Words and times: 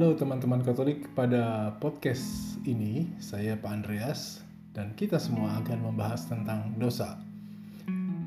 Halo 0.00 0.16
teman-teman 0.16 0.64
Katolik, 0.64 1.12
pada 1.12 1.76
podcast 1.76 2.56
ini 2.64 3.04
saya 3.20 3.52
Pak 3.52 3.68
Andreas 3.68 4.40
dan 4.72 4.96
kita 4.96 5.20
semua 5.20 5.60
akan 5.60 5.92
membahas 5.92 6.24
tentang 6.24 6.72
dosa. 6.80 7.20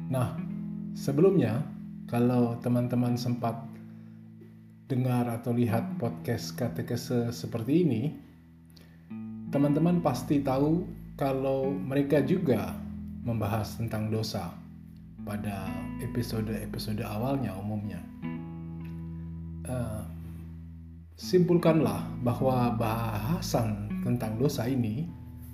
Nah, 0.06 0.38
sebelumnya 0.94 1.66
kalau 2.06 2.62
teman-teman 2.62 3.18
sempat 3.18 3.58
dengar 4.86 5.26
atau 5.26 5.50
lihat 5.50 5.98
podcast 5.98 6.54
katekese 6.54 7.34
seperti 7.34 7.82
ini, 7.82 8.14
teman-teman 9.50 9.98
pasti 9.98 10.46
tahu 10.46 10.86
kalau 11.18 11.74
mereka 11.74 12.22
juga 12.22 12.78
membahas 13.26 13.82
tentang 13.82 14.14
dosa 14.14 14.54
pada 15.26 15.74
episode-episode 16.06 17.02
awalnya 17.02 17.58
umumnya. 17.58 17.98
Uh, 19.66 20.03
simpulkanlah 21.14 22.10
bahwa 22.26 22.74
bahasan 22.74 24.02
tentang 24.02 24.36
dosa 24.42 24.66
ini 24.66 25.06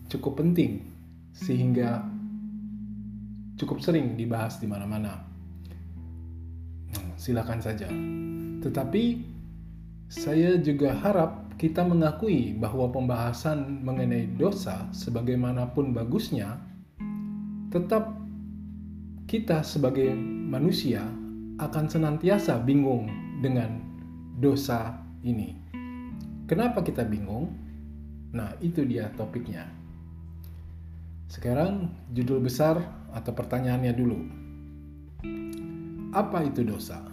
cukup 0.08 0.40
penting 0.42 0.82
sehingga 1.36 2.02
cukup 3.60 3.84
sering 3.84 4.16
dibahas 4.16 4.58
di 4.58 4.68
mana-mana. 4.68 5.20
Hmm, 6.96 7.12
silakan 7.20 7.60
saja. 7.60 7.92
Tetapi 8.64 9.04
saya 10.10 10.58
juga 10.58 10.96
harap 10.96 11.54
kita 11.60 11.84
mengakui 11.84 12.56
bahwa 12.56 12.88
pembahasan 12.90 13.84
mengenai 13.84 14.32
dosa 14.40 14.88
sebagaimanapun 14.96 15.92
bagusnya 15.92 16.56
tetap 17.70 18.16
kita 19.30 19.62
sebagai 19.62 20.10
manusia 20.50 21.06
akan 21.62 21.86
senantiasa 21.86 22.64
bingung 22.64 23.06
dengan 23.44 23.84
dosa 24.40 25.09
ini. 25.24 25.56
Kenapa 26.50 26.82
kita 26.82 27.06
bingung? 27.06 27.54
Nah, 28.34 28.54
itu 28.62 28.86
dia 28.86 29.10
topiknya. 29.14 29.70
Sekarang 31.30 31.94
judul 32.10 32.42
besar 32.42 32.82
atau 33.14 33.32
pertanyaannya 33.34 33.94
dulu. 33.94 34.20
Apa 36.10 36.42
itu 36.42 36.66
dosa? 36.66 37.06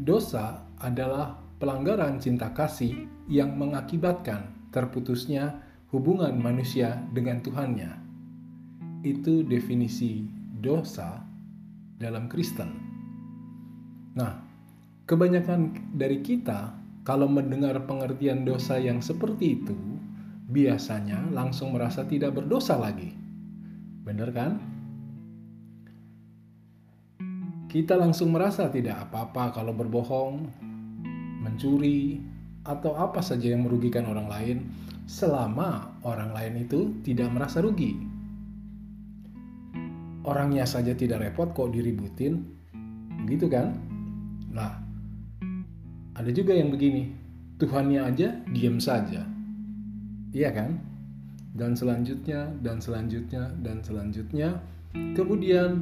Dosa 0.00 0.64
adalah 0.80 1.36
pelanggaran 1.60 2.16
cinta 2.22 2.48
kasih 2.56 3.04
yang 3.28 3.52
mengakibatkan 3.60 4.48
terputusnya 4.72 5.60
hubungan 5.92 6.32
manusia 6.40 7.04
dengan 7.12 7.44
Tuhannya. 7.44 7.92
Itu 9.04 9.44
definisi 9.44 10.24
dosa 10.56 11.20
dalam 12.00 12.32
Kristen. 12.32 12.70
Nah, 14.16 14.40
kebanyakan 15.04 15.92
dari 15.92 16.24
kita 16.24 16.72
kalau 17.08 17.24
mendengar 17.24 17.88
pengertian 17.88 18.44
dosa 18.44 18.76
yang 18.76 19.00
seperti 19.00 19.56
itu, 19.56 19.72
biasanya 20.52 21.32
langsung 21.32 21.72
merasa 21.72 22.04
tidak 22.04 22.36
berdosa 22.36 22.76
lagi. 22.76 23.16
Benar 24.04 24.28
kan? 24.28 24.60
Kita 27.72 27.96
langsung 27.96 28.36
merasa 28.36 28.68
tidak 28.68 29.08
apa-apa 29.08 29.56
kalau 29.56 29.72
berbohong, 29.72 30.52
mencuri, 31.40 32.20
atau 32.68 32.92
apa 32.92 33.24
saja 33.24 33.56
yang 33.56 33.64
merugikan 33.64 34.04
orang 34.04 34.28
lain 34.28 34.58
selama 35.08 35.96
orang 36.04 36.36
lain 36.36 36.68
itu 36.68 36.92
tidak 37.08 37.32
merasa 37.32 37.64
rugi. 37.64 37.96
Orangnya 40.28 40.68
saja 40.68 40.92
tidak 40.92 41.24
repot 41.24 41.56
kok 41.56 41.72
diributin, 41.72 42.44
gitu 43.24 43.48
kan? 43.48 43.87
Ada 46.18 46.34
juga 46.34 46.50
yang 46.50 46.74
begini, 46.74 47.14
Tuhannya 47.62 48.02
aja 48.02 48.34
diam 48.50 48.82
saja. 48.82 49.22
Iya 50.34 50.50
kan? 50.50 50.82
Dan 51.54 51.78
selanjutnya, 51.78 52.50
dan 52.58 52.82
selanjutnya, 52.82 53.54
dan 53.62 53.78
selanjutnya. 53.86 54.58
Kemudian 55.14 55.78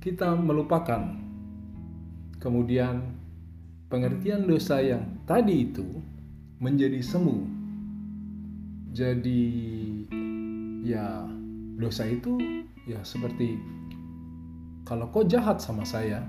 kita 0.00 0.32
melupakan. 0.40 1.20
Kemudian 2.40 3.12
pengertian 3.92 4.48
dosa 4.48 4.80
yang 4.80 5.04
tadi 5.28 5.68
itu 5.68 5.84
menjadi 6.56 7.04
semu. 7.04 7.44
Jadi 8.96 9.44
ya 10.80 11.28
dosa 11.76 12.08
itu 12.08 12.40
ya 12.88 13.04
seperti 13.04 13.60
kalau 14.88 15.12
kau 15.12 15.28
jahat 15.28 15.60
sama 15.60 15.84
saya, 15.84 16.24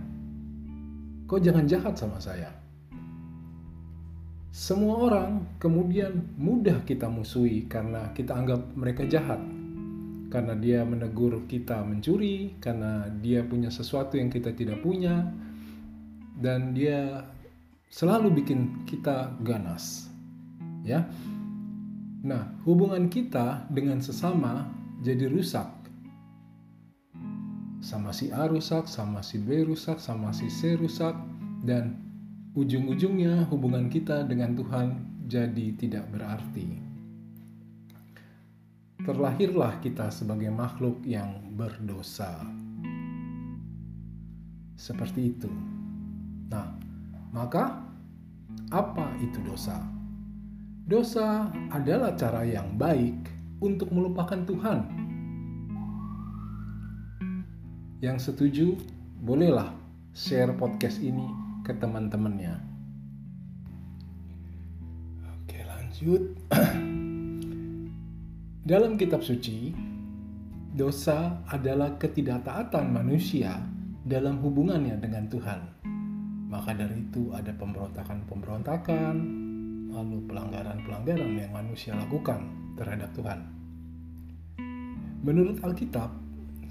kau 1.24 1.40
jangan 1.40 1.64
jahat 1.72 1.96
sama 1.96 2.20
saya 2.20 2.61
semua 4.52 5.08
orang 5.08 5.48
kemudian 5.64 6.36
mudah 6.36 6.84
kita 6.84 7.08
musuhi 7.08 7.72
karena 7.72 8.12
kita 8.12 8.36
anggap 8.36 8.60
mereka 8.76 9.08
jahat. 9.08 9.40
Karena 10.32 10.56
dia 10.56 10.84
menegur 10.88 11.44
kita 11.44 11.84
mencuri, 11.84 12.56
karena 12.64 13.08
dia 13.20 13.44
punya 13.44 13.68
sesuatu 13.68 14.16
yang 14.16 14.32
kita 14.32 14.56
tidak 14.56 14.80
punya, 14.80 15.28
dan 16.40 16.72
dia 16.72 17.28
selalu 17.92 18.40
bikin 18.40 18.88
kita 18.88 19.36
ganas. 19.44 20.08
Ya. 20.88 21.04
Nah, 22.24 22.56
hubungan 22.64 23.12
kita 23.12 23.68
dengan 23.76 24.00
sesama 24.00 24.72
jadi 25.04 25.28
rusak. 25.28 25.68
Sama 27.84 28.16
si 28.16 28.32
A 28.32 28.48
rusak, 28.48 28.88
sama 28.88 29.20
si 29.20 29.36
B 29.36 29.68
rusak, 29.68 30.00
sama 30.00 30.32
si 30.32 30.48
C 30.48 30.80
rusak, 30.80 31.12
dan 31.68 32.01
ujung-ujungnya 32.52 33.48
hubungan 33.48 33.88
kita 33.88 34.28
dengan 34.28 34.52
Tuhan 34.52 34.88
jadi 35.24 35.72
tidak 35.80 36.12
berarti. 36.12 36.68
Terlahirlah 39.02 39.80
kita 39.80 40.12
sebagai 40.12 40.52
makhluk 40.52 41.00
yang 41.08 41.56
berdosa. 41.56 42.44
Seperti 44.76 45.32
itu. 45.32 45.52
Nah, 46.52 46.76
maka 47.32 47.88
apa 48.68 49.16
itu 49.24 49.40
dosa? 49.48 49.80
Dosa 50.84 51.48
adalah 51.72 52.20
cara 52.20 52.44
yang 52.44 52.76
baik 52.76 53.32
untuk 53.64 53.96
melupakan 53.96 54.44
Tuhan. 54.44 54.80
Yang 58.04 58.18
setuju, 58.28 58.76
bolehlah 59.24 59.72
share 60.12 60.52
podcast 60.58 61.00
ini 61.00 61.41
ke 61.62 61.74
teman-temannya. 61.78 62.58
Oke, 65.26 65.60
lanjut. 65.66 66.24
Dalam 68.72 68.98
kitab 68.98 69.26
suci, 69.26 69.74
dosa 70.72 71.44
adalah 71.50 71.98
ketidaktaatan 72.00 72.94
manusia 72.94 73.60
dalam 74.06 74.42
hubungannya 74.42 74.98
dengan 74.98 75.30
Tuhan. 75.30 75.62
Maka 76.52 76.76
dari 76.76 77.00
itu 77.00 77.32
ada 77.32 77.52
pemberontakan-pemberontakan, 77.56 79.16
lalu 79.92 80.18
pelanggaran-pelanggaran 80.28 81.32
yang 81.36 81.52
manusia 81.52 81.96
lakukan 81.96 82.44
terhadap 82.76 83.12
Tuhan. 83.16 83.40
Menurut 85.22 85.62
Alkitab, 85.62 86.10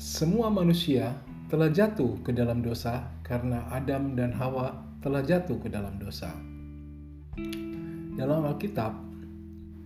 semua 0.01 0.51
manusia 0.51 1.15
telah 1.47 1.71
jatuh 1.71 2.19
ke 2.25 2.35
dalam 2.35 2.65
dosa 2.65 3.07
karena 3.31 3.63
Adam 3.71 4.19
dan 4.19 4.35
Hawa 4.35 4.75
telah 4.99 5.23
jatuh 5.23 5.63
ke 5.63 5.71
dalam 5.71 6.03
dosa. 6.03 6.35
Dalam 8.19 8.43
Alkitab 8.43 8.91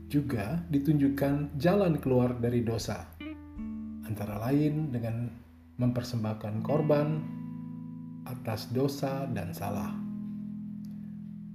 juga 0.09 0.65
ditunjukkan 0.73 1.61
jalan 1.61 2.01
keluar 2.01 2.33
dari 2.41 2.65
dosa, 2.65 3.05
antara 4.09 4.41
lain 4.49 4.89
dengan 4.89 5.29
mempersembahkan 5.77 6.65
korban 6.65 7.21
atas 8.25 8.73
dosa 8.73 9.29
dan 9.29 9.53
salah. 9.53 9.93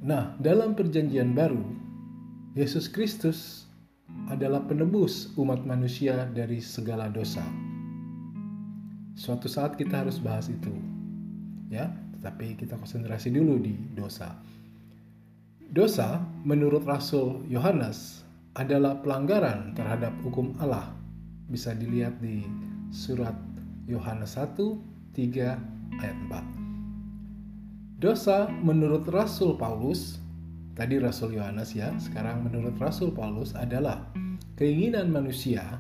Nah, 0.06 0.38
dalam 0.38 0.78
Perjanjian 0.78 1.34
Baru, 1.34 1.66
Yesus 2.54 2.86
Kristus 2.86 3.66
adalah 4.30 4.62
penebus 4.62 5.34
umat 5.42 5.66
manusia 5.66 6.30
dari 6.38 6.62
segala 6.62 7.10
dosa. 7.10 7.44
Suatu 9.18 9.50
saat 9.50 9.76
kita 9.76 10.06
harus 10.06 10.22
bahas 10.22 10.48
itu. 10.54 10.99
Ya, 11.70 11.94
tetapi 12.18 12.58
kita 12.58 12.76
konsentrasi 12.76 13.30
dulu 13.30 13.62
di 13.62 13.78
dosa. 13.94 14.34
Dosa 15.70 16.18
menurut 16.42 16.82
Rasul 16.82 17.46
Yohanes 17.46 18.26
adalah 18.58 18.98
pelanggaran 19.00 19.78
terhadap 19.78 20.12
hukum 20.26 20.58
Allah. 20.58 20.92
Bisa 21.46 21.78
dilihat 21.78 22.18
di 22.18 22.42
surat 22.90 23.38
Yohanes 23.86 24.34
1 24.34 24.58
3 25.14 26.02
ayat 26.02 26.18
4. 26.28 28.02
Dosa 28.02 28.50
menurut 28.50 29.06
Rasul 29.12 29.60
Paulus, 29.60 30.18
tadi 30.74 30.98
Rasul 30.98 31.36
Yohanes 31.38 31.76
ya, 31.76 31.94
sekarang 32.00 32.48
menurut 32.48 32.74
Rasul 32.80 33.12
Paulus 33.14 33.54
adalah 33.54 34.10
keinginan 34.60 35.12
manusia 35.12 35.80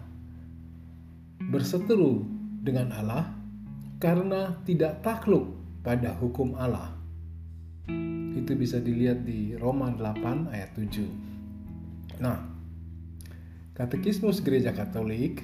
berseteru 1.52 2.24
dengan 2.64 2.92
Allah 2.96 3.32
karena 4.04 4.56
tidak 4.64 5.04
takluk 5.04 5.59
pada 5.84 6.16
hukum 6.18 6.56
Allah. 6.60 6.96
Itu 8.36 8.54
bisa 8.56 8.80
dilihat 8.80 9.26
di 9.26 9.56
Roma 9.56 9.92
8 9.92 10.52
ayat 10.52 10.72
7. 10.78 12.22
Nah, 12.22 12.40
Katekismus 13.74 14.44
Gereja 14.44 14.76
Katolik 14.76 15.40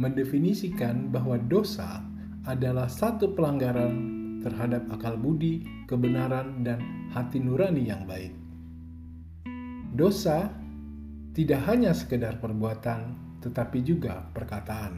mendefinisikan 0.00 1.12
bahwa 1.12 1.36
dosa 1.36 2.00
adalah 2.48 2.88
satu 2.88 3.36
pelanggaran 3.36 3.92
terhadap 4.40 4.88
akal 4.90 5.14
budi, 5.14 5.62
kebenaran, 5.86 6.64
dan 6.66 6.80
hati 7.12 7.38
nurani 7.38 7.86
yang 7.86 8.08
baik. 8.08 8.32
Dosa 9.92 10.48
tidak 11.36 11.60
hanya 11.68 11.92
sekedar 11.92 12.40
perbuatan, 12.40 13.14
tetapi 13.44 13.78
juga 13.84 14.26
perkataan. 14.32 14.94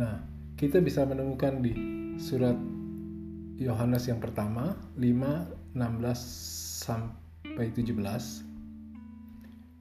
Nah, 0.00 0.16
kita 0.56 0.80
bisa 0.80 1.04
menemukan 1.04 1.60
di 1.60 2.01
surat 2.20 2.56
Yohanes 3.56 4.08
yang 4.08 4.18
pertama 4.18 4.76
5 4.98 5.76
16 5.76 6.84
sampai 6.84 7.72
17 7.72 8.52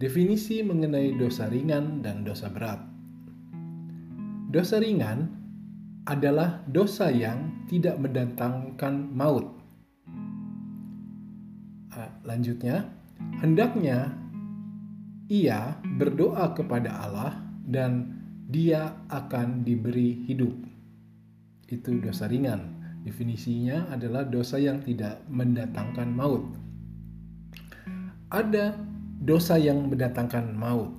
definisi 0.01 0.65
mengenai 0.65 1.13
dosa 1.13 1.45
ringan 1.45 2.01
dan 2.01 2.25
dosa 2.25 2.49
berat. 2.49 2.81
Dosa 4.49 4.81
ringan 4.81 5.29
adalah 6.09 6.65
dosa 6.65 7.13
yang 7.13 7.69
tidak 7.69 8.01
mendatangkan 8.01 9.13
maut. 9.13 9.45
Ah, 11.93 12.09
lanjutnya, 12.25 12.89
hendaknya 13.45 14.17
ia 15.29 15.77
berdoa 16.01 16.57
kepada 16.57 17.05
Allah 17.05 17.37
dan 17.61 18.17
dia 18.49 18.97
akan 19.13 19.61
diberi 19.61 20.25
hidup. 20.25 20.70
Itu 21.71 22.03
dosa 22.03 22.27
ringan. 22.27 22.83
Definisinya 23.07 23.87
adalah 23.89 24.27
dosa 24.27 24.59
yang 24.59 24.83
tidak 24.83 25.23
mendatangkan 25.31 26.11
maut. 26.11 26.43
Ada 28.27 28.75
dosa 29.23 29.55
yang 29.55 29.87
mendatangkan 29.87 30.51
maut. 30.51 30.91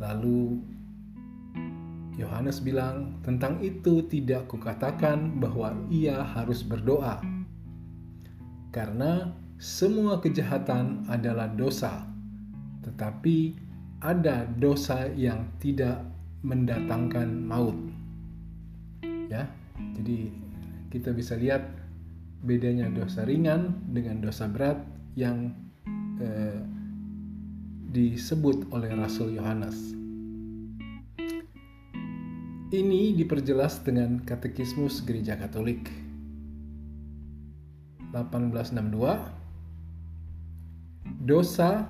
Lalu 0.00 0.64
Yohanes 2.16 2.64
bilang, 2.64 3.20
"Tentang 3.20 3.60
itu 3.60 4.02
tidak 4.08 4.48
kukatakan 4.48 5.38
bahwa 5.38 5.76
ia 5.92 6.24
harus 6.24 6.64
berdoa, 6.64 7.20
karena 8.72 9.30
semua 9.60 10.18
kejahatan 10.24 11.04
adalah 11.06 11.52
dosa." 11.52 12.10
tetapi 12.84 13.56
ada 14.00 14.48
dosa 14.56 15.08
yang 15.12 15.44
tidak 15.60 16.00
mendatangkan 16.40 17.28
maut. 17.28 17.76
Ya, 19.30 19.46
jadi 19.94 20.34
kita 20.90 21.14
bisa 21.14 21.38
lihat 21.38 21.62
bedanya 22.42 22.90
dosa 22.90 23.22
ringan 23.22 23.78
dengan 23.86 24.18
dosa 24.18 24.50
berat 24.50 24.82
yang 25.14 25.54
eh, 26.18 26.58
disebut 27.94 28.74
oleh 28.74 28.90
Rasul 28.98 29.38
Yohanes. 29.38 29.94
Ini 32.70 33.18
diperjelas 33.18 33.82
dengan 33.82 34.22
Katekismus 34.22 35.02
Gereja 35.02 35.34
Katolik 35.34 35.90
1862 38.14 39.42
Dosa 41.22 41.86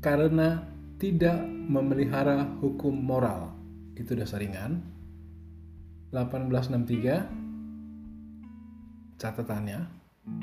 karena 0.00 0.64
tidak 0.96 1.44
memelihara 1.48 2.44
hukum 2.60 2.96
moral. 2.96 3.52
Itu 3.96 4.16
dasar 4.16 4.40
ringan. 4.40 4.93
1863 6.14 7.26
catatannya, 9.18 9.80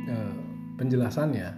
eh, 0.03 0.35
penjelasannya. 0.75 1.49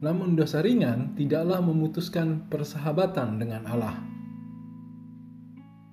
Namun 0.00 0.32
dosa 0.32 0.64
ringan 0.64 1.12
tidaklah 1.12 1.60
memutuskan 1.60 2.48
persahabatan 2.48 3.36
dengan 3.36 3.68
Allah. 3.68 4.00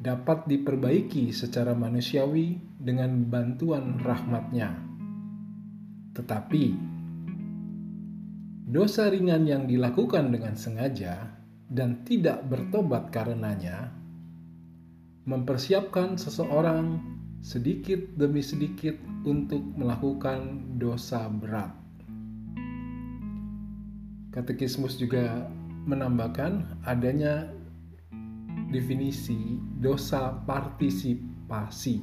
Dapat 0.01 0.49
diperbaiki 0.49 1.29
secara 1.29 1.77
manusiawi 1.77 2.57
dengan 2.79 3.27
bantuan 3.29 4.01
rahmatnya. 4.01 4.73
Tetapi 6.17 6.65
dosa 8.71 9.11
ringan 9.11 9.45
yang 9.45 9.63
dilakukan 9.69 10.33
dengan 10.33 10.57
sengaja 10.57 11.29
dan 11.69 12.01
tidak 12.03 12.43
bertobat 12.49 13.13
karenanya 13.13 13.93
mempersiapkan 15.29 16.17
seseorang 16.17 16.99
sedikit 17.41 17.97
demi 18.13 18.45
sedikit 18.45 18.93
untuk 19.25 19.65
melakukan 19.73 20.61
dosa 20.77 21.25
berat. 21.25 21.73
Katekismus 24.29 24.95
juga 25.01 25.49
menambahkan 25.89 26.85
adanya 26.85 27.49
definisi 28.69 29.57
dosa 29.81 30.37
partisipasi. 30.45 31.99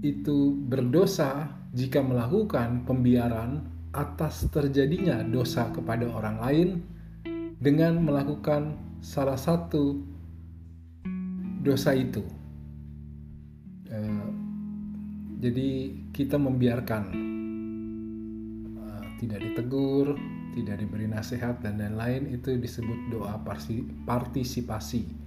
Itu 0.00 0.54
berdosa 0.70 1.50
jika 1.74 2.00
melakukan 2.00 2.86
pembiaran 2.86 3.66
atas 3.90 4.46
terjadinya 4.54 5.26
dosa 5.26 5.68
kepada 5.74 6.06
orang 6.06 6.36
lain 6.38 6.68
dengan 7.58 7.98
melakukan 8.00 8.78
salah 9.02 9.36
satu 9.36 10.15
dosa 11.66 11.90
itu. 11.98 12.22
Eh, 13.90 14.28
jadi 15.42 15.68
kita 16.14 16.38
membiarkan 16.38 17.02
eh, 18.78 19.06
tidak 19.18 19.42
ditegur, 19.42 20.14
tidak 20.54 20.78
diberi 20.78 21.10
nasihat 21.10 21.58
dan 21.58 21.82
lain-lain 21.82 22.30
itu 22.30 22.54
disebut 22.54 23.10
doa 23.10 23.34
partisipasi. 24.06 25.26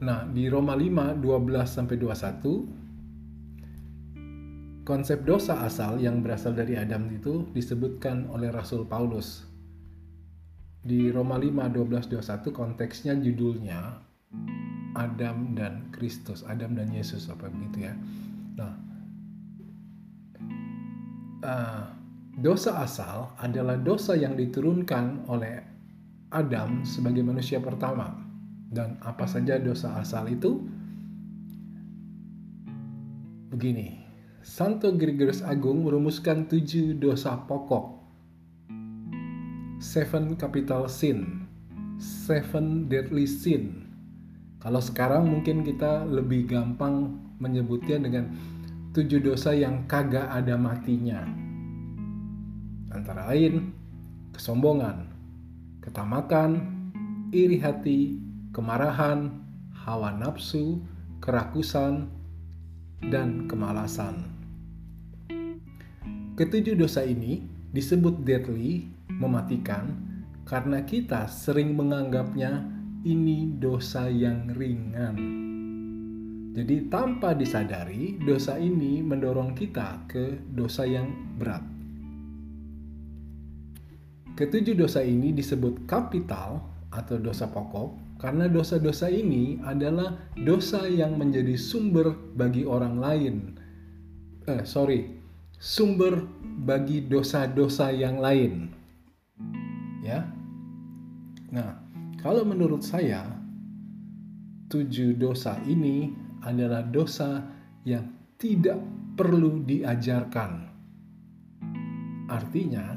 Nah, 0.00 0.26
di 0.26 0.48
Roma 0.48 0.74
5 0.74 1.20
12 1.20 1.68
sampai 1.68 1.96
21 2.00 2.84
Konsep 4.84 5.24
dosa 5.24 5.64
asal 5.64 5.96
yang 5.96 6.20
berasal 6.20 6.52
dari 6.52 6.76
Adam 6.76 7.08
itu 7.08 7.48
disebutkan 7.56 8.28
oleh 8.28 8.52
Rasul 8.52 8.84
Paulus. 8.84 9.48
Di 10.84 11.08
Roma 11.08 11.40
5 11.40 11.72
12 11.72 12.12
21 12.12 12.52
konteksnya 12.52 13.16
judulnya 13.16 14.04
Adam 14.94 15.58
dan 15.58 15.90
Kristus, 15.90 16.46
Adam 16.46 16.78
dan 16.78 16.90
Yesus 16.94 17.26
apa 17.26 17.50
begitu 17.50 17.90
ya. 17.90 17.94
Nah, 18.54 18.72
uh, 21.42 21.84
dosa 22.38 22.78
asal 22.82 23.34
adalah 23.42 23.74
dosa 23.78 24.14
yang 24.14 24.38
diturunkan 24.38 25.26
oleh 25.26 25.62
Adam 26.30 26.82
sebagai 26.86 27.22
manusia 27.22 27.58
pertama. 27.58 28.14
Dan 28.74 28.98
apa 29.06 29.26
saja 29.26 29.58
dosa 29.62 29.98
asal 30.02 30.26
itu? 30.30 30.66
Begini, 33.54 34.02
Santo 34.42 34.90
Gregorius 34.90 35.46
Agung 35.46 35.86
merumuskan 35.86 36.50
tujuh 36.50 36.98
dosa 36.98 37.38
pokok. 37.46 38.02
Seven 39.78 40.34
capital 40.34 40.90
sin, 40.90 41.46
seven 42.02 42.90
deadly 42.90 43.30
sin. 43.30 43.83
Kalau 44.64 44.80
sekarang 44.80 45.28
mungkin 45.28 45.60
kita 45.60 46.08
lebih 46.08 46.48
gampang 46.48 47.20
menyebutnya 47.36 48.00
dengan 48.00 48.32
tujuh 48.96 49.20
dosa 49.20 49.52
yang 49.52 49.84
kagak 49.84 50.24
ada 50.24 50.56
matinya. 50.56 51.20
Antara 52.88 53.28
lain, 53.28 53.76
kesombongan, 54.32 55.04
ketamakan, 55.84 56.64
iri 57.28 57.60
hati, 57.60 58.16
kemarahan, 58.56 59.36
hawa 59.84 60.16
nafsu, 60.16 60.80
kerakusan, 61.20 62.08
dan 63.12 63.44
kemalasan. 63.44 64.32
Ketujuh 66.40 66.72
dosa 66.72 67.04
ini 67.04 67.44
disebut 67.76 68.24
deadly, 68.24 68.88
mematikan, 69.12 69.92
karena 70.48 70.80
kita 70.88 71.28
sering 71.28 71.76
menganggapnya 71.76 72.73
ini 73.04 73.52
dosa 73.60 74.08
yang 74.08 74.48
ringan. 74.56 75.16
Jadi 76.56 76.88
tanpa 76.88 77.36
disadari, 77.36 78.16
dosa 78.16 78.56
ini 78.56 79.04
mendorong 79.04 79.52
kita 79.52 80.08
ke 80.08 80.40
dosa 80.48 80.88
yang 80.88 81.36
berat. 81.36 81.60
Ketujuh 84.34 84.74
dosa 84.74 85.04
ini 85.04 85.36
disebut 85.36 85.84
kapital 85.84 86.64
atau 86.90 87.20
dosa 87.20 87.46
pokok 87.50 88.18
karena 88.22 88.48
dosa-dosa 88.48 89.12
ini 89.12 89.60
adalah 89.62 90.16
dosa 90.38 90.88
yang 90.88 91.20
menjadi 91.20 91.60
sumber 91.60 92.16
bagi 92.32 92.64
orang 92.64 92.96
lain. 93.02 93.34
Eh, 94.48 94.64
sorry, 94.64 95.12
sumber 95.60 96.24
bagi 96.64 97.04
dosa-dosa 97.04 97.92
yang 97.92 98.22
lain. 98.22 98.72
Ya. 100.00 100.24
Nah, 101.52 101.83
kalau 102.24 102.40
menurut 102.40 102.80
saya 102.80 103.20
tujuh 104.72 105.12
dosa 105.20 105.60
ini 105.68 106.08
adalah 106.40 106.80
dosa 106.80 107.44
yang 107.84 108.32
tidak 108.40 108.80
perlu 109.12 109.60
diajarkan. 109.60 110.72
Artinya, 112.32 112.96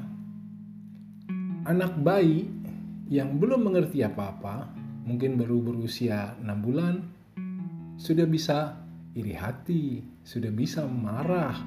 anak 1.68 2.00
bayi 2.00 2.48
yang 3.12 3.36
belum 3.36 3.68
mengerti 3.68 4.00
apa-apa, 4.00 4.72
mungkin 5.04 5.36
baru 5.36 5.60
berusia 5.60 6.40
6 6.40 6.64
bulan, 6.64 7.04
sudah 8.00 8.24
bisa 8.24 8.80
iri 9.12 9.36
hati, 9.36 10.08
sudah 10.24 10.56
bisa 10.56 10.88
marah, 10.88 11.60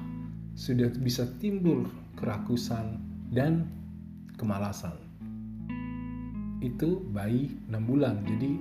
sudah 0.57 0.89
bisa 0.97 1.29
timbul 1.37 1.85
kerakusan 2.17 2.97
dan 3.29 3.69
kemalasan. 4.41 5.10
Itu 6.61 7.01
bayi 7.09 7.57
6 7.67 7.89
bulan. 7.89 8.23
Jadi 8.23 8.51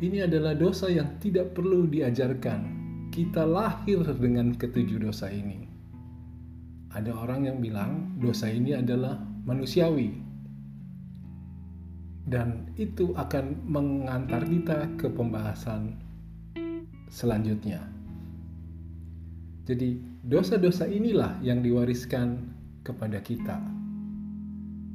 ini 0.00 0.18
adalah 0.24 0.56
dosa 0.56 0.88
yang 0.90 1.20
tidak 1.20 1.52
perlu 1.52 1.86
diajarkan. 1.86 2.82
Kita 3.12 3.46
lahir 3.46 4.02
dengan 4.18 4.56
ketujuh 4.58 4.98
dosa 4.98 5.30
ini 5.30 5.74
ada 6.94 7.10
orang 7.10 7.50
yang 7.50 7.58
bilang 7.58 8.14
dosa 8.22 8.46
ini 8.46 8.78
adalah 8.78 9.18
manusiawi 9.42 10.14
dan 12.30 12.70
itu 12.78 13.10
akan 13.18 13.66
mengantar 13.66 14.46
kita 14.46 14.88
ke 14.96 15.10
pembahasan 15.10 15.98
selanjutnya. 17.10 17.84
Jadi, 19.64 19.96
dosa-dosa 20.24 20.88
inilah 20.88 21.40
yang 21.44 21.60
diwariskan 21.60 22.48
kepada 22.84 23.20
kita. 23.20 23.60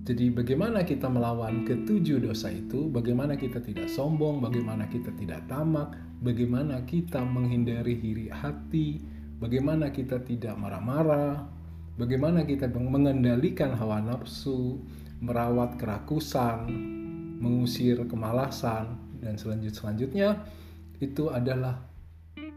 Jadi, 0.08 0.32
bagaimana 0.32 0.88
kita 0.88 1.12
melawan 1.12 1.68
ketujuh 1.68 2.24
dosa 2.24 2.50
itu? 2.50 2.88
Bagaimana 2.90 3.36
kita 3.36 3.60
tidak 3.60 3.92
sombong? 3.92 4.40
Bagaimana 4.40 4.88
kita 4.88 5.12
tidak 5.20 5.46
tamak? 5.52 5.94
Bagaimana 6.24 6.82
kita 6.88 7.22
menghindari 7.22 8.00
hiri 8.00 8.28
hati? 8.32 9.00
Bagaimana 9.40 9.92
kita 9.92 10.20
tidak 10.24 10.56
marah-marah? 10.60 11.48
Bagaimana 12.00 12.48
kita 12.48 12.72
mengendalikan 12.72 13.76
hawa 13.76 14.00
nafsu, 14.00 14.80
merawat 15.20 15.76
kerakusan, 15.76 16.72
mengusir 17.44 18.00
kemalasan, 18.08 18.96
dan 19.20 19.36
selanjut-selanjutnya 19.36 20.44
itu 21.00 21.28
adalah 21.28 21.80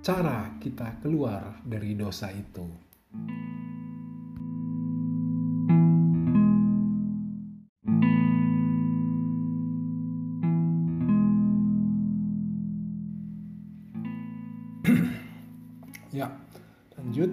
cara 0.02 0.58
kita 0.58 0.98
keluar 1.02 1.62
dari 1.66 1.94
dosa 1.94 2.30
itu. 2.30 2.66
Ya, 16.22 16.28
lanjut. 16.98 17.30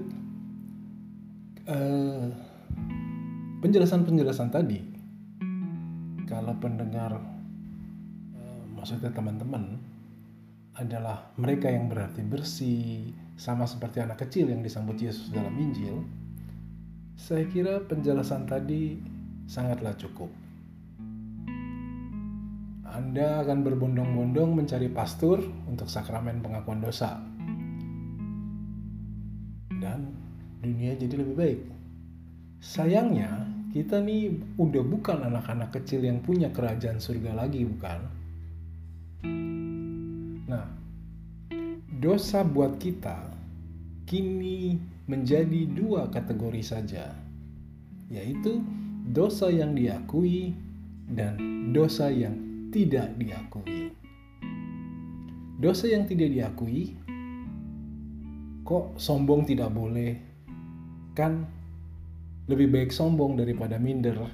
Penjelasan-penjelasan 3.60 4.50
tadi. 4.50 4.79
Kalau 6.25 6.53
pendengar 6.58 7.17
uh, 8.34 8.63
maksudnya 8.74 9.13
teman-teman 9.13 9.77
adalah 10.77 11.34
mereka 11.38 11.69
yang 11.69 11.89
berarti 11.89 12.22
bersih 12.25 13.13
sama 13.38 13.65
seperti 13.65 14.01
anak 14.01 14.25
kecil 14.25 14.50
yang 14.50 14.62
disambut 14.62 14.98
Yesus 14.98 15.34
dalam 15.34 15.53
Injil 15.58 16.05
saya 17.19 17.43
kira 17.51 17.84
penjelasan 17.84 18.48
tadi 18.48 18.96
sangatlah 19.43 19.91
cukup. 20.00 20.31
Anda 22.88 23.43
akan 23.43 23.60
berbondong-bondong 23.67 24.55
mencari 24.55 24.88
pastor 24.88 25.43
untuk 25.67 25.91
sakramen 25.91 26.39
pengakuan 26.39 26.79
dosa. 26.79 27.19
Dan 29.79 30.12
dunia 30.59 30.93
jadi 31.00 31.15
lebih 31.15 31.36
baik. 31.39 31.59
Sayangnya, 32.59 33.48
kita 33.71 34.03
nih 34.03 34.36
udah 34.59 34.83
bukan 34.83 35.24
anak-anak 35.31 35.71
kecil 35.79 36.03
yang 36.03 36.19
punya 36.19 36.51
kerajaan 36.51 37.00
surga 37.00 37.31
lagi, 37.38 37.63
bukan? 37.63 38.00
Nah, 40.50 40.67
dosa 42.01 42.43
buat 42.43 42.75
kita 42.75 43.31
kini 44.09 44.75
menjadi 45.05 45.69
dua 45.69 46.09
kategori 46.12 46.63
saja, 46.65 47.13
yaitu 48.09 48.59
dosa 49.09 49.48
yang 49.53 49.77
diakui 49.77 50.57
dan 51.09 51.38
dosa 51.71 52.09
yang 52.09 52.36
tidak 52.74 53.13
diakui. 53.21 53.93
Dosa 55.62 55.86
yang 55.89 56.09
tidak 56.09 56.29
diakui, 56.33 56.98
kok 58.69 59.01
sombong 59.01 59.49
tidak 59.49 59.73
boleh? 59.73 60.13
Kan 61.17 61.41
lebih 62.45 62.69
baik 62.69 62.93
sombong 62.93 63.33
daripada 63.33 63.81
minder. 63.81 64.29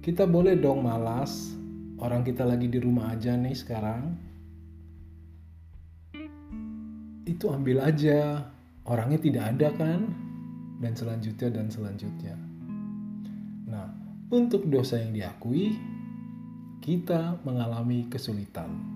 Kita 0.00 0.24
boleh 0.24 0.56
dong 0.56 0.80
malas, 0.80 1.52
orang 2.00 2.24
kita 2.24 2.48
lagi 2.48 2.72
di 2.72 2.80
rumah 2.80 3.12
aja 3.12 3.36
nih 3.36 3.52
sekarang. 3.52 4.16
Itu 7.28 7.52
ambil 7.52 7.84
aja, 7.84 8.48
orangnya 8.88 9.20
tidak 9.20 9.44
ada 9.52 9.68
kan? 9.76 10.00
Dan 10.80 10.96
selanjutnya 10.96 11.52
dan 11.52 11.68
selanjutnya. 11.68 12.40
Nah, 13.68 13.92
untuk 14.32 14.64
dosa 14.64 14.96
yang 14.96 15.12
diakui, 15.12 15.76
kita 16.80 17.36
mengalami 17.44 18.08
kesulitan. 18.08 18.95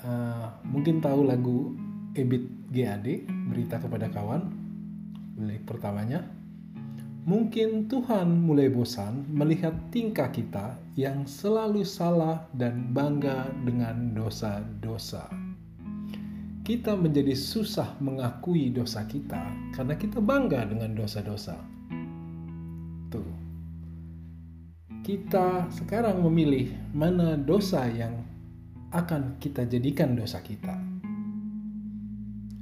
Uh, 0.00 0.48
mungkin 0.64 1.04
tahu 1.04 1.28
lagu 1.28 1.76
Ebit 2.16 2.72
GAD, 2.72 3.28
berita 3.52 3.76
kepada 3.78 4.08
kawan, 4.08 4.48
Lirik 5.40 5.68
pertamanya, 5.68 6.24
mungkin 7.28 7.86
Tuhan 7.86 8.44
mulai 8.44 8.72
bosan 8.72 9.28
melihat 9.28 9.76
tingkah 9.92 10.32
kita 10.32 10.76
yang 10.96 11.28
selalu 11.28 11.84
salah 11.84 12.48
dan 12.56 12.92
bangga 12.96 13.48
dengan 13.64 14.16
dosa-dosa. 14.16 15.28
Kita 16.64 16.94
menjadi 16.94 17.34
susah 17.34 17.98
mengakui 17.98 18.70
dosa 18.70 19.02
kita 19.04 19.42
karena 19.74 19.94
kita 19.96 20.22
bangga 20.22 20.68
dengan 20.68 20.94
dosa-dosa. 20.94 21.56
Tuh. 23.10 23.32
Kita 25.00 25.66
sekarang 25.72 26.20
memilih 26.22 26.70
mana 26.94 27.34
dosa 27.34 27.88
yang 27.90 28.29
akan 28.90 29.38
kita 29.38 29.70
jadikan 29.70 30.18
dosa 30.18 30.42
kita. 30.42 30.74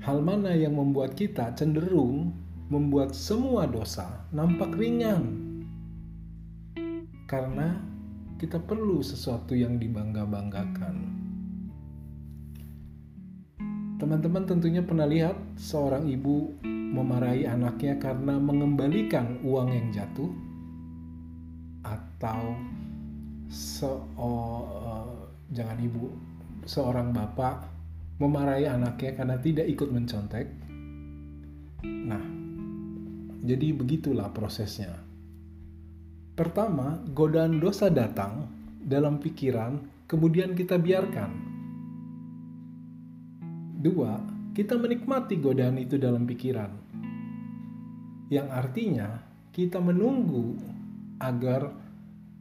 Hal 0.05 0.21
mana 0.21 0.53
yang 0.53 0.77
membuat 0.77 1.17
kita 1.17 1.57
cenderung 1.57 2.37
membuat 2.69 3.17
semua 3.17 3.65
dosa 3.65 4.29
nampak 4.33 4.77
ringan. 4.77 5.25
Karena 7.25 7.81
kita 8.37 8.61
perlu 8.61 9.01
sesuatu 9.01 9.57
yang 9.57 9.81
dibangga-banggakan. 9.81 10.97
Teman-teman 13.99 14.45
tentunya 14.47 14.85
pernah 14.85 15.11
lihat 15.11 15.35
seorang 15.59 16.07
ibu 16.07 16.55
memarahi 16.65 17.51
anaknya 17.51 17.99
karena 17.99 18.39
mengembalikan 18.39 19.43
uang 19.43 19.69
yang 19.75 19.89
jatuh 19.91 20.31
atau 21.83 22.55
se 23.51 23.91
uh, 23.91 25.18
jangan 25.49 25.79
ibu 25.81 26.13
seorang 26.69 27.17
bapak 27.17 27.65
memarahi 28.21 28.69
anaknya 28.69 29.17
karena 29.17 29.37
tidak 29.41 29.67
ikut 29.71 29.89
mencontek. 29.89 30.47
Nah, 31.87 32.25
jadi 33.41 33.73
begitulah 33.73 34.29
prosesnya. 34.35 34.93
Pertama, 36.35 37.03
godaan 37.15 37.59
dosa 37.59 37.91
datang 37.91 38.47
dalam 38.83 39.19
pikiran, 39.19 39.81
kemudian 40.07 40.55
kita 40.55 40.79
biarkan. 40.79 41.31
Dua, 43.79 44.19
kita 44.55 44.75
menikmati 44.75 45.39
godaan 45.39 45.79
itu 45.79 45.99
dalam 45.99 46.27
pikiran. 46.27 46.71
Yang 48.29 48.49
artinya 48.51 49.09
kita 49.55 49.81
menunggu 49.81 50.59
agar 51.23 51.88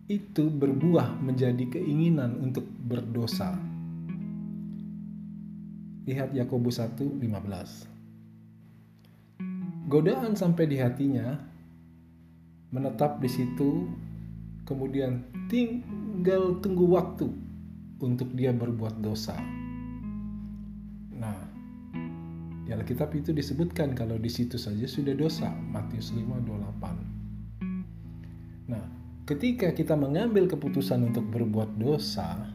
itu 0.07 0.47
berbuah 0.47 1.19
menjadi 1.19 1.79
keinginan 1.79 2.39
untuk 2.39 2.63
berdosa. 2.63 3.59
Lihat 6.07 6.31
Yakobus 6.31 6.79
1:15 6.79 7.97
godaan 9.87 10.35
sampai 10.35 10.67
di 10.67 10.77
hatinya, 10.83 11.39
menetap 12.75 13.23
di 13.23 13.31
situ, 13.31 13.87
kemudian 14.67 15.23
tinggal 15.47 16.59
tunggu 16.59 16.91
waktu 16.91 17.31
untuk 18.03 18.35
dia 18.35 18.51
berbuat 18.51 18.99
dosa. 18.99 19.39
Nah, 21.15 21.39
di 22.67 22.75
Alkitab 22.75 23.15
itu 23.15 23.31
disebutkan 23.31 23.95
kalau 23.95 24.19
di 24.19 24.27
situ 24.27 24.59
saja 24.59 24.83
sudah 24.83 25.15
dosa, 25.15 25.55
Matius 25.55 26.11
5:28. 26.11 27.06
Ketika 29.27 29.75
kita 29.75 29.91
mengambil 29.99 30.47
keputusan 30.47 31.11
untuk 31.11 31.27
berbuat 31.27 31.75
dosa, 31.75 32.47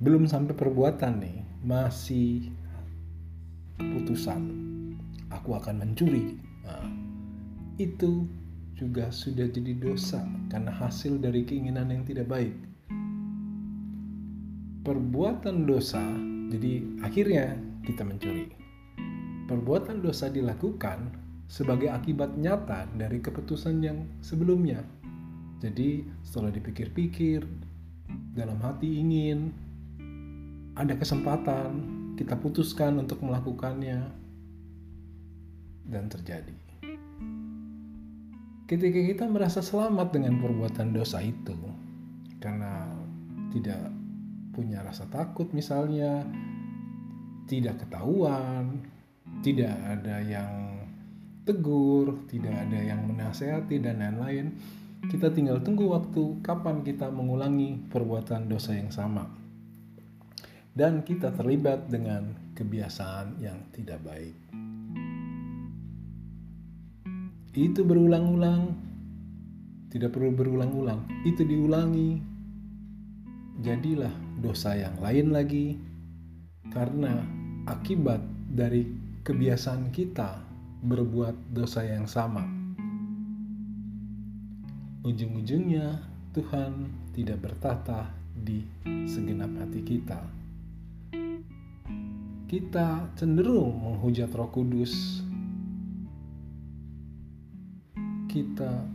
belum 0.00 0.24
sampai 0.24 0.56
perbuatan 0.56 1.20
nih, 1.20 1.44
masih 1.68 2.48
keputusan, 3.76 4.40
aku 5.28 5.52
akan 5.52 5.84
mencuri. 5.84 6.40
Nah, 6.64 6.88
itu 7.76 8.24
juga 8.72 9.12
sudah 9.12 9.44
jadi 9.52 9.76
dosa 9.76 10.24
karena 10.48 10.72
hasil 10.72 11.20
dari 11.20 11.44
keinginan 11.44 11.92
yang 11.92 12.08
tidak 12.08 12.24
baik. 12.24 12.56
Perbuatan 14.88 15.68
dosa, 15.68 16.00
jadi 16.56 16.88
akhirnya 17.04 17.60
kita 17.84 18.00
mencuri. 18.00 18.48
Perbuatan 19.44 20.00
dosa 20.00 20.32
dilakukan 20.32 21.12
sebagai 21.52 21.92
akibat 21.92 22.32
nyata 22.40 22.88
dari 22.96 23.20
keputusan 23.20 23.84
yang 23.84 24.08
sebelumnya. 24.24 25.01
Jadi, 25.62 26.02
setelah 26.26 26.50
dipikir-pikir, 26.50 27.46
dalam 28.34 28.58
hati 28.58 28.98
ingin, 28.98 29.54
ada 30.74 30.98
kesempatan, 30.98 31.70
kita 32.18 32.34
putuskan 32.34 32.98
untuk 32.98 33.22
melakukannya, 33.22 34.10
dan 35.86 36.10
terjadi. 36.10 36.58
Ketika 38.66 39.00
kita 39.04 39.24
merasa 39.30 39.62
selamat 39.62 40.16
dengan 40.16 40.42
perbuatan 40.42 40.96
dosa 40.96 41.22
itu, 41.22 41.54
karena 42.42 42.88
tidak 43.52 43.92
punya 44.56 44.80
rasa 44.82 45.06
takut, 45.12 45.46
misalnya 45.52 46.24
tidak 47.46 47.84
ketahuan, 47.84 48.80
tidak 49.44 49.76
ada 49.84 50.24
yang 50.24 50.80
tegur, 51.44 52.16
tidak 52.30 52.54
ada 52.54 52.78
yang 52.80 53.04
menasehati, 53.04 53.76
dan 53.82 54.00
lain-lain. 54.00 54.56
Kita 55.02 55.34
tinggal 55.34 55.58
tunggu 55.66 55.90
waktu 55.90 56.38
kapan 56.46 56.86
kita 56.86 57.10
mengulangi 57.10 57.90
perbuatan 57.90 58.46
dosa 58.46 58.78
yang 58.78 58.94
sama, 58.94 59.26
dan 60.78 61.02
kita 61.02 61.34
terlibat 61.34 61.90
dengan 61.90 62.54
kebiasaan 62.54 63.42
yang 63.42 63.58
tidak 63.74 63.98
baik. 64.06 64.38
Itu 67.52 67.82
berulang-ulang. 67.82 68.72
Tidak 69.90 70.08
perlu 70.08 70.32
berulang-ulang. 70.32 71.04
Itu 71.26 71.44
diulangi. 71.44 72.16
Jadilah 73.60 74.14
dosa 74.40 74.72
yang 74.78 74.96
lain 75.02 75.34
lagi. 75.34 75.76
Karena 76.72 77.20
akibat 77.68 78.24
dari 78.48 78.88
kebiasaan 79.26 79.92
kita 79.92 80.40
berbuat 80.80 81.52
dosa 81.52 81.84
yang 81.84 82.08
sama 82.08 82.61
ujung-ujungnya 85.02 85.98
Tuhan 86.32 86.90
tidak 87.12 87.42
bertata 87.42 88.10
di 88.32 88.64
segenap 88.86 89.50
hati 89.58 89.80
kita 89.82 90.20
kita 92.46 93.10
cenderung 93.18 93.82
menghujat 93.82 94.30
Roh 94.32 94.48
Kudus 94.48 95.22
kita 98.32 98.88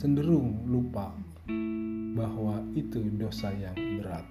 cenderung 0.00 0.64
lupa 0.64 1.12
bahwa 2.16 2.64
itu 2.72 3.04
dosa 3.20 3.52
yang 3.52 3.76
berat, 3.76 4.24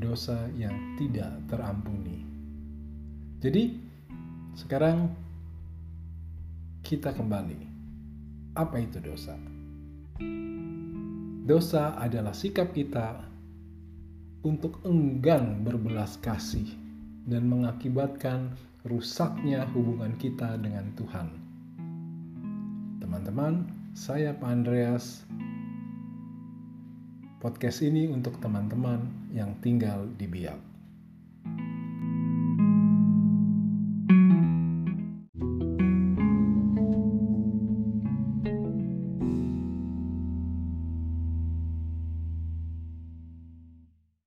dosa 0.00 0.48
yang 0.56 0.74
tidak 0.96 1.28
terampuni. 1.46 2.24
Jadi, 3.44 3.76
sekarang 4.56 5.12
kita 6.80 7.12
kembali. 7.12 7.71
Apa 8.52 8.80
itu 8.80 9.00
dosa? 9.00 9.36
Dosa 11.42 11.96
adalah 11.98 12.36
sikap 12.36 12.76
kita 12.76 13.24
untuk 14.44 14.84
enggan 14.84 15.64
berbelas 15.64 16.20
kasih 16.20 16.68
dan 17.26 17.48
mengakibatkan 17.48 18.54
rusaknya 18.86 19.64
hubungan 19.72 20.14
kita 20.18 20.58
dengan 20.60 20.92
Tuhan 20.94 21.42
teman-teman. 23.12 23.68
Saya 23.92 24.32
Pak 24.32 24.48
Andreas. 24.48 25.20
Podcast 27.44 27.84
ini 27.84 28.08
untuk 28.08 28.40
teman-teman 28.40 29.04
yang 29.36 29.52
tinggal 29.60 30.08
di 30.16 30.24
Biak. 30.24 30.71